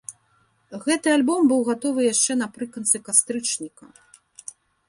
[0.85, 3.85] Гэты альбом быў гатовы яшчэ напрыканцы кастрычніка.